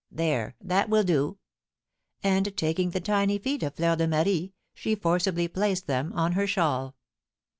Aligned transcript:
There, 0.09 0.55
that 0.61 0.89
will 0.89 1.03
do." 1.03 1.37
And, 2.23 2.57
taking 2.57 2.89
the 2.89 2.99
tiny 2.99 3.37
feet 3.37 3.61
of 3.61 3.75
Fleur 3.75 3.95
de 3.95 4.07
Marie, 4.07 4.51
she 4.73 4.95
forcibly 4.95 5.47
placed 5.47 5.85
them 5.85 6.11
on 6.13 6.31
her 6.31 6.47
shawl. 6.47 6.95